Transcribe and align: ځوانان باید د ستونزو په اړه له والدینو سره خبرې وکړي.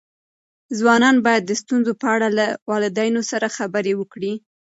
ځوانان 0.77 1.15
باید 1.25 1.43
د 1.45 1.51
ستونزو 1.61 1.91
په 2.01 2.07
اړه 2.15 2.27
له 2.37 2.45
والدینو 2.69 3.21
سره 3.31 3.47
خبرې 3.57 3.93
وکړي. 3.97 4.33